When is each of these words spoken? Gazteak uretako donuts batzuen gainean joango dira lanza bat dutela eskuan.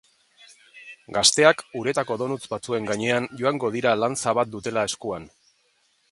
Gazteak 1.17 1.59
uretako 1.81 2.17
donuts 2.21 2.49
batzuen 2.53 2.89
gainean 2.91 3.27
joango 3.41 3.71
dira 3.75 3.91
lanza 4.05 4.33
bat 4.39 4.51
dutela 4.55 4.87
eskuan. 4.93 5.29